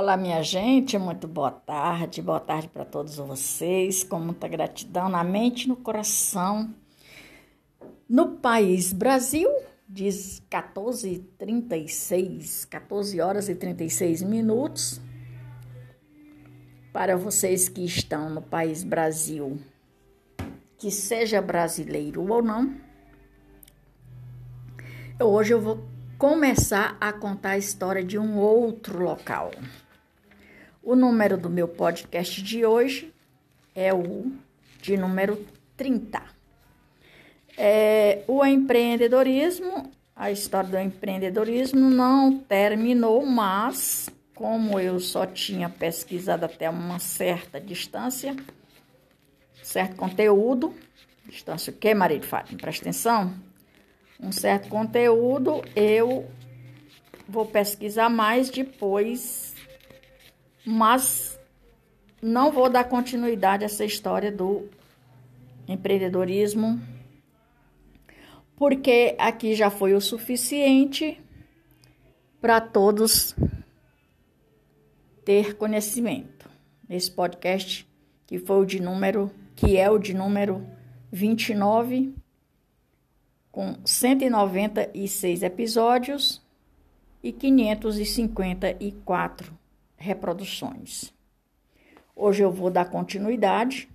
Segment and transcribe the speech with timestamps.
[0.00, 5.24] Olá, minha gente, muito boa tarde, boa tarde para todos vocês, com muita gratidão na
[5.24, 6.72] mente e no coração.
[8.08, 9.50] No país Brasil,
[9.88, 15.00] diz 14h36, 14 horas e 36 minutos.
[16.92, 19.58] Para vocês que estão no país Brasil,
[20.78, 22.72] que seja brasileiro ou não,
[25.20, 25.84] hoje eu vou
[26.16, 29.50] começar a contar a história de um outro local.
[30.88, 33.12] O número do meu podcast de hoje
[33.74, 34.32] é o
[34.80, 35.46] de número
[35.76, 36.22] 30.
[37.58, 46.46] É, o empreendedorismo, a história do empreendedorismo não terminou, mas como eu só tinha pesquisado
[46.46, 48.34] até uma certa distância,
[49.62, 50.72] certo conteúdo,
[51.26, 52.58] distância o que, marido Fátima?
[52.58, 53.34] Presta atenção.
[54.18, 56.26] Um certo conteúdo, eu
[57.28, 59.54] vou pesquisar mais depois
[60.70, 61.40] mas
[62.20, 64.68] não vou dar continuidade a essa história do
[65.66, 66.78] empreendedorismo,
[68.54, 71.18] porque aqui já foi o suficiente
[72.38, 73.34] para todos
[75.24, 76.50] ter conhecimento.
[76.90, 77.88] Esse podcast
[78.26, 80.66] que foi o de número, que é o de número
[81.10, 82.14] 29,
[83.50, 86.42] com 196 episódios
[87.22, 89.57] e 554
[89.98, 91.12] reproduções.
[92.14, 93.88] Hoje eu vou dar continuidade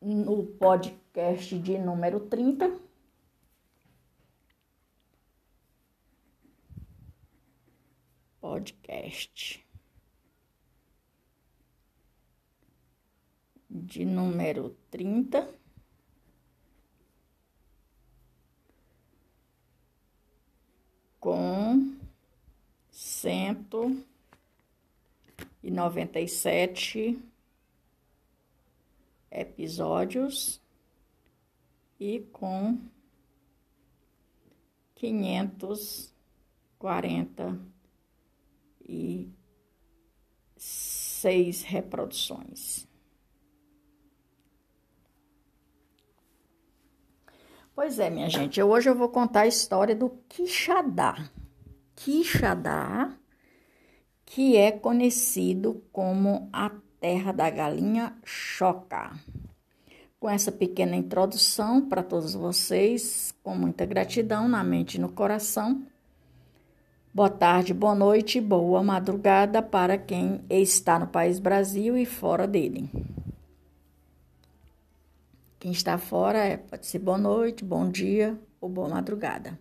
[0.00, 2.80] no podcast de número 30.
[8.40, 9.64] Podcast
[13.68, 15.48] de número 30.
[21.20, 21.99] Com
[23.20, 24.02] cento
[25.62, 27.22] e noventa e sete
[29.30, 30.58] episódios
[31.98, 32.78] e com
[34.94, 36.14] quinhentos
[36.78, 37.60] quarenta
[38.88, 39.30] e
[40.56, 42.88] seis reproduções.
[47.74, 51.30] Pois é, minha gente, hoje eu vou contar a história do Quixadá.
[51.94, 53.14] Quixadá,
[54.32, 56.70] que é conhecido como a
[57.00, 59.10] terra da galinha choca.
[60.20, 65.82] Com essa pequena introdução para todos vocês, com muita gratidão na mente e no coração.
[67.12, 72.88] Boa tarde, boa noite, boa madrugada para quem está no país Brasil e fora dele.
[75.58, 79.58] Quem está fora é, pode ser boa noite, bom dia ou boa madrugada.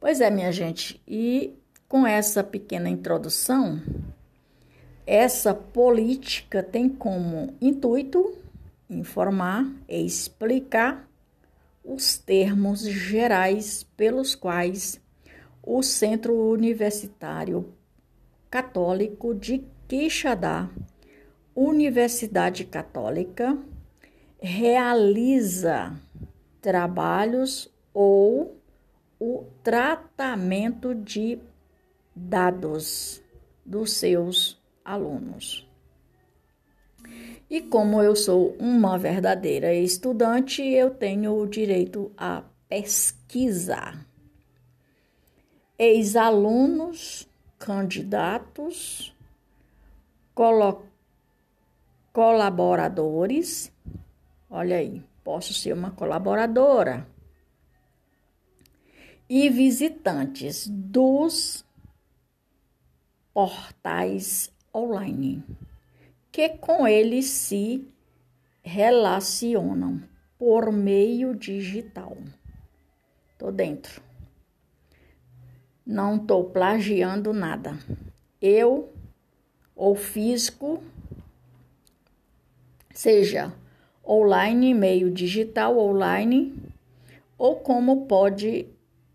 [0.00, 1.61] Pois é, minha gente, e
[1.92, 3.78] com essa pequena introdução,
[5.06, 8.34] essa política tem como intuito
[8.88, 11.06] informar e explicar
[11.84, 14.98] os termos gerais pelos quais
[15.62, 17.74] o Centro Universitário
[18.50, 20.70] Católico de Quixadá,
[21.54, 23.58] Universidade Católica,
[24.40, 25.94] realiza
[26.58, 28.56] trabalhos ou
[29.20, 31.38] o tratamento de
[32.14, 33.22] dados
[33.64, 35.68] dos seus alunos.
[37.48, 44.06] E como eu sou uma verdadeira estudante, eu tenho o direito a pesquisar.
[45.78, 47.28] Ex-alunos,
[47.58, 49.14] candidatos,
[52.12, 53.70] colaboradores,
[54.48, 57.06] olha aí, posso ser uma colaboradora
[59.28, 61.61] e visitantes dos
[63.32, 65.42] portais online,
[66.30, 67.86] que com eles se
[68.62, 70.02] relacionam
[70.38, 72.16] por meio digital.
[73.38, 74.02] Tô dentro.
[75.84, 77.78] Não tô plagiando nada.
[78.40, 78.92] Eu
[79.74, 80.82] ou físico,
[82.94, 83.52] seja
[84.06, 86.54] online, meio digital online,
[87.38, 88.66] ou como pode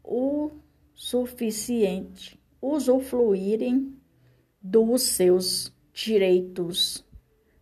[0.04, 0.52] o
[0.94, 3.97] suficiente usufruírem
[4.62, 7.06] dos seus direitos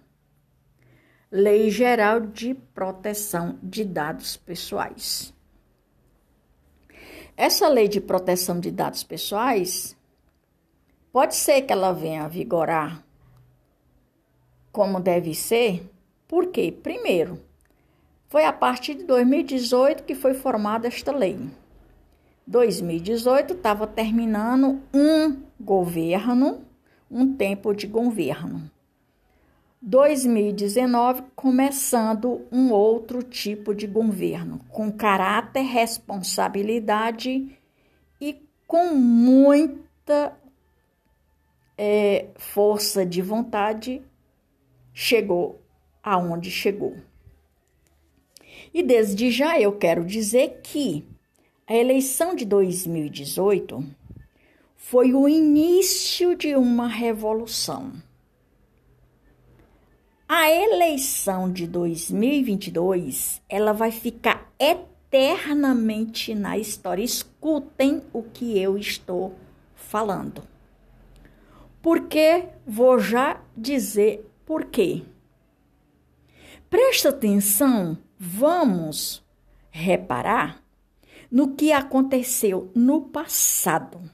[1.30, 5.32] Lei Geral de Proteção de Dados Pessoais.
[7.36, 9.96] Essa lei de proteção de dados pessoais
[11.12, 13.04] pode ser que ela venha a vigorar
[14.70, 15.90] como deve ser
[16.26, 16.72] Por quê?
[16.72, 17.40] Primeiro,
[18.34, 21.38] foi a partir de 2018 que foi formada esta lei.
[22.44, 26.64] 2018 estava terminando um governo,
[27.08, 28.69] um tempo de governo.
[29.81, 37.56] 2019 começando um outro tipo de governo, com caráter, responsabilidade
[38.20, 40.37] e com muita
[41.78, 44.02] é, força de vontade,
[44.92, 45.62] chegou
[46.02, 46.96] aonde chegou.
[48.72, 51.04] E desde já eu quero dizer que
[51.66, 53.84] a eleição de 2018
[54.76, 57.92] foi o início de uma revolução.
[60.28, 67.02] A eleição de 2022, ela vai ficar eternamente na história.
[67.02, 69.34] Escutem o que eu estou
[69.74, 70.42] falando.
[71.80, 75.02] Porque vou já dizer por quê.
[76.68, 79.23] Presta atenção vamos
[79.71, 80.65] reparar
[81.31, 84.11] no que aconteceu no passado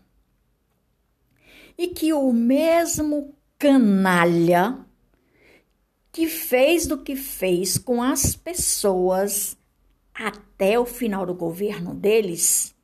[1.78, 4.84] e que o mesmo canalha
[6.10, 9.56] que fez do que fez com as pessoas
[10.12, 12.74] até o final do governo deles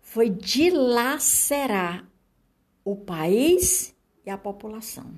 [0.00, 2.08] foi dilacerar
[2.82, 3.94] o país
[4.24, 5.12] e a população.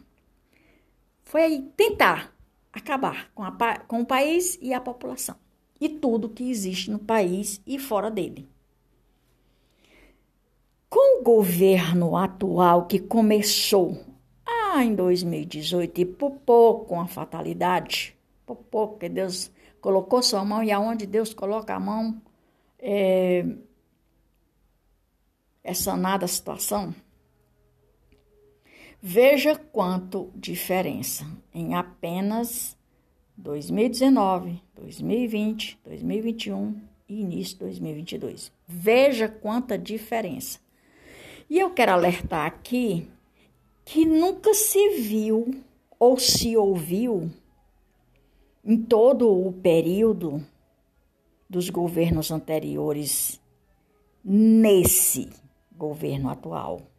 [1.23, 2.35] Foi tentar
[2.73, 5.37] acabar com, a, com o país e a população
[5.81, 8.49] e tudo que existe no país e fora dele.
[10.89, 13.99] Com o governo atual que começou
[14.45, 19.51] ah, em 2018 e por pouco com a fatalidade, por pouco que Deus
[19.81, 22.21] colocou sua mão e aonde Deus coloca a mão
[22.79, 23.47] é,
[25.63, 26.95] é sanada a situação.
[29.03, 32.77] Veja quanto diferença em apenas
[33.35, 38.53] 2019, 2020, 2021 e início de 2022.
[38.69, 40.61] Veja quanta diferença.
[41.49, 43.09] E eu quero alertar aqui
[43.87, 45.65] que nunca se viu
[45.99, 47.31] ou se ouviu
[48.63, 50.45] em todo o período
[51.49, 53.41] dos governos anteriores
[54.23, 55.31] nesse
[55.73, 56.90] governo atual.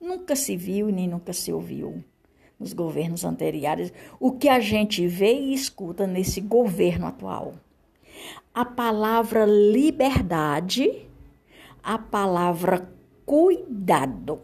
[0.00, 2.04] Nunca se viu nem nunca se ouviu
[2.58, 7.54] nos governos anteriores o que a gente vê e escuta nesse governo atual.
[8.52, 11.06] A palavra liberdade,
[11.82, 12.90] a palavra
[13.24, 14.40] cuidado.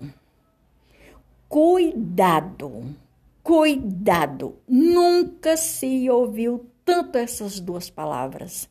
[1.49, 2.95] Cuidado,
[3.43, 4.57] cuidado.
[4.69, 8.69] Nunca se ouviu tanto essas duas palavras: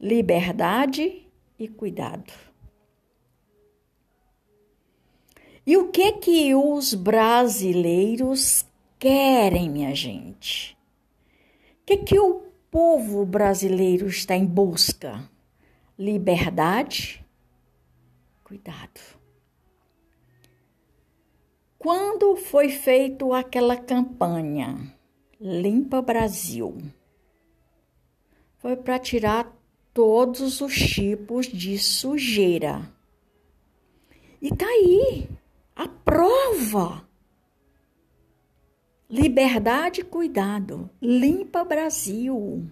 [0.00, 1.26] liberdade
[1.58, 2.32] e cuidado.
[5.66, 8.66] E o que que os brasileiros
[8.98, 10.76] querem, minha gente?
[11.80, 15.26] O que que o povo brasileiro está em busca?
[15.98, 17.24] Liberdade,
[18.42, 19.00] cuidado.
[21.78, 24.94] Quando foi feita aquela campanha
[25.40, 26.76] Limpa Brasil?
[28.58, 29.50] Foi para tirar
[29.92, 32.90] todos os tipos de sujeira.
[34.42, 35.28] E tá aí
[36.14, 37.02] prova.
[39.10, 40.88] Liberdade e cuidado.
[41.02, 42.70] Limpa Brasil.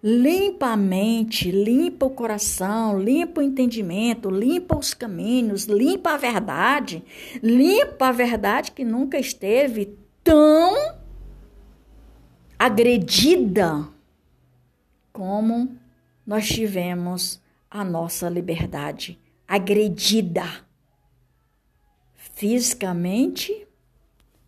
[0.00, 7.02] Limpa a mente, limpa o coração, limpa o entendimento, limpa os caminhos, limpa a verdade,
[7.42, 10.94] limpa a verdade que nunca esteve tão
[12.56, 13.88] agredida
[15.12, 15.76] como
[16.24, 20.65] nós tivemos a nossa liberdade agredida
[22.36, 23.66] fisicamente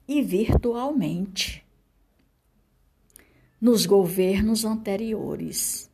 [0.07, 1.65] e virtualmente
[3.59, 5.91] nos governos anteriores.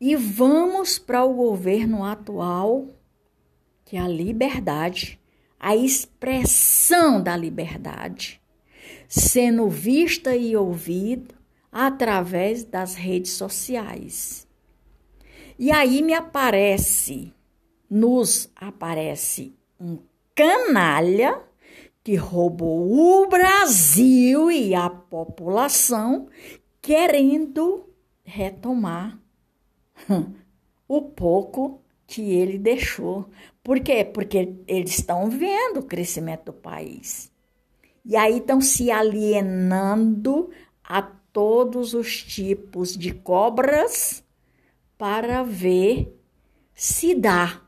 [0.00, 2.88] E vamos para o governo atual,
[3.84, 5.20] que é a liberdade,
[5.58, 8.40] a expressão da liberdade,
[9.06, 11.34] sendo vista e ouvida
[11.70, 14.48] através das redes sociais.
[15.58, 17.30] E aí me aparece,
[17.90, 19.98] nos aparece um
[20.34, 21.40] canalha
[22.02, 26.28] que roubou o Brasil e a população,
[26.80, 27.88] querendo
[28.24, 29.18] retomar
[30.88, 33.28] o pouco que ele deixou.
[33.62, 34.04] Por quê?
[34.04, 37.30] Porque eles estão vendo o crescimento do país.
[38.04, 40.50] E aí estão se alienando
[40.82, 44.24] a todos os tipos de cobras
[44.98, 46.18] para ver
[46.74, 47.62] se dá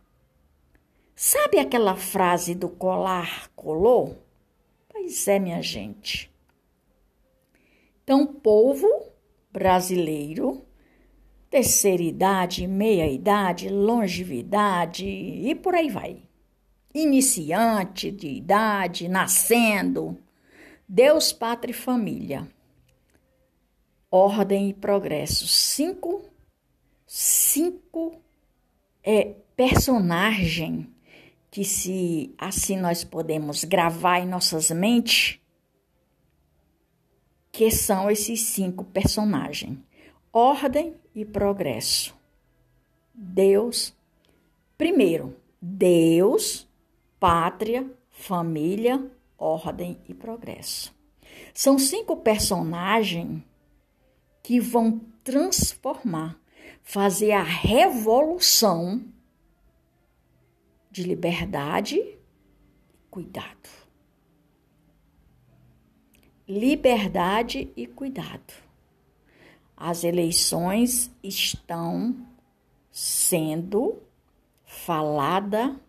[1.25, 4.27] Sabe aquela frase do colar colou?
[4.89, 6.29] Pois é, minha gente.
[8.03, 8.89] Então, povo
[9.53, 10.67] brasileiro,
[11.49, 16.25] terceira idade, meia idade, longevidade e por aí vai.
[16.93, 20.19] Iniciante de idade, nascendo,
[20.89, 22.49] Deus, pátria e família.
[24.11, 25.47] Ordem e progresso.
[25.47, 26.25] Cinco,
[27.07, 28.21] cinco
[29.05, 30.92] é, personagem
[31.53, 35.39] que se assim nós podemos gravar em nossas mentes,
[37.53, 39.79] que são esses cinco personagens:
[40.33, 42.17] ordem e progresso.
[43.13, 43.95] Deus,
[44.79, 46.67] primeiro, Deus,
[47.21, 49.07] pátria, família,
[49.37, 50.95] ordem e progresso.
[51.53, 53.43] São cinco personagens
[54.43, 56.41] que vão transformar,
[56.83, 59.05] fazer a revolução
[60.93, 62.19] de liberdade e
[63.11, 63.71] cuidado.
[66.47, 68.53] Liberdade e cuidado.
[69.75, 72.15] As eleições estão
[72.91, 74.03] sendo
[74.67, 75.81] falada,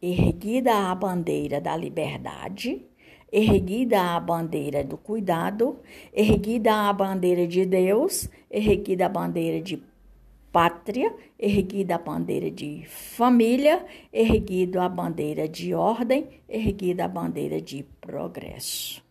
[0.00, 2.84] erguida a bandeira da liberdade,
[3.30, 5.78] erguida a bandeira do cuidado,
[6.12, 9.91] erguida a bandeira de Deus, erguida a bandeira de
[10.52, 17.82] pátria, erguida a bandeira de família, erguida a bandeira de ordem, erguida a bandeira de
[18.00, 19.02] progresso.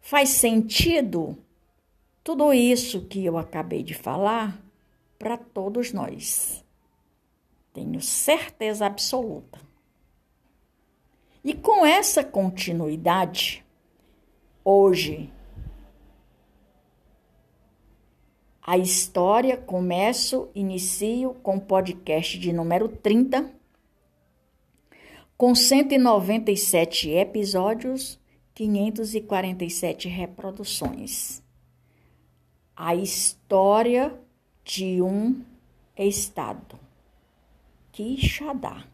[0.00, 1.38] Faz sentido
[2.24, 4.60] tudo isso que eu acabei de falar
[5.18, 6.64] para todos nós.
[7.72, 9.60] Tenho certeza absoluta.
[11.44, 13.64] E com essa continuidade,
[14.64, 15.32] hoje
[18.70, 23.50] A história começo, inicio com o podcast de número 30,
[25.38, 28.20] com 197 episódios,
[28.54, 31.42] 547 reproduções.
[32.76, 34.14] A história
[34.62, 35.42] de um
[35.96, 36.78] estado,
[37.90, 38.84] Quixadá,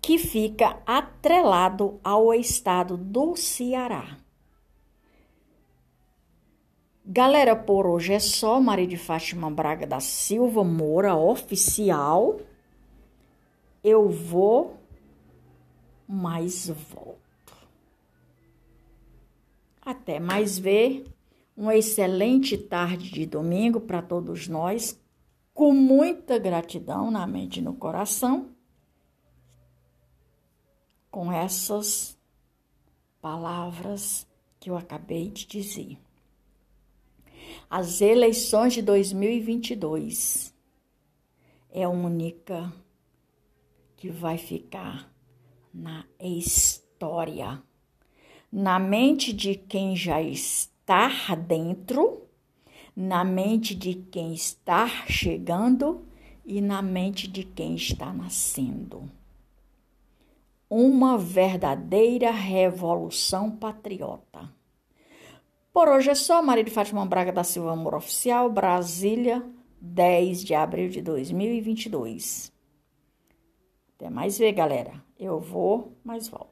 [0.00, 4.21] que fica atrelado ao estado do Ceará.
[7.04, 8.60] Galera, por hoje é só.
[8.60, 12.40] Maria de Fátima Braga da Silva Moura, oficial.
[13.82, 14.76] Eu vou,
[16.06, 17.18] mas volto.
[19.84, 21.04] Até mais ver.
[21.56, 24.98] Uma excelente tarde de domingo para todos nós.
[25.52, 28.50] Com muita gratidão na mente e no coração.
[31.10, 32.16] Com essas
[33.20, 34.24] palavras
[34.60, 35.98] que eu acabei de dizer
[37.68, 40.52] as eleições de 2022
[41.70, 42.72] é a única
[43.96, 45.10] que vai ficar
[45.72, 47.62] na história,
[48.50, 52.28] na mente de quem já está dentro,
[52.94, 56.04] na mente de quem está chegando
[56.44, 59.10] e na mente de quem está nascendo.
[60.68, 64.50] Uma verdadeira revolução patriota.
[65.72, 66.42] Por hoje é só.
[66.42, 69.42] Maria de Fátima Braga da Silva Amor Oficial, Brasília,
[69.80, 72.52] 10 de abril de 2022.
[73.96, 75.02] Até mais ver, galera.
[75.18, 76.51] Eu vou, mas volto.